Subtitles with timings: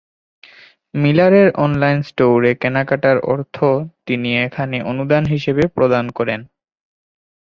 [0.93, 3.55] মিলারের online স্টোরে কেনাকাটার অর্থ
[4.07, 6.39] তিনি এখানে অনুদান হিসেবে প্রদান করেন।